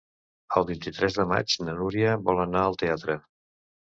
El 0.59 0.63
vint-i-tres 0.69 1.17
de 1.17 1.25
maig 1.33 1.57
na 1.67 1.75
Núria 1.81 2.15
vol 2.29 2.43
anar 2.45 2.63
al 2.71 2.79
teatre. 2.85 3.19